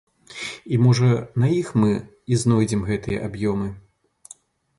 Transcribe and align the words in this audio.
І, 0.73 0.77
можа, 0.85 1.09
на 1.43 1.47
іх 1.57 1.67
мы 1.81 1.91
і 2.33 2.41
знойдзем 2.45 2.81
гэтыя 2.89 3.23
аб'ёмы. 3.29 3.71